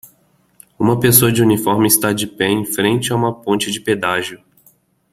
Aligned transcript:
Uma 0.79 0.99
pessoa 0.99 1.31
de 1.31 1.43
uniforme 1.43 1.85
está 1.87 2.11
de 2.11 2.25
pé 2.25 2.45
em 2.49 2.65
frente 2.65 3.13
a 3.13 3.15
uma 3.15 3.39
ponte 3.39 3.71
de 3.71 3.79
pedágio 3.79 4.43